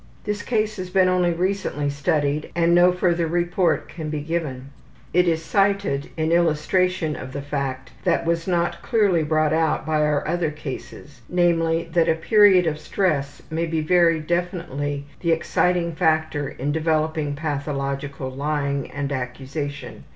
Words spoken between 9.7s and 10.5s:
by our other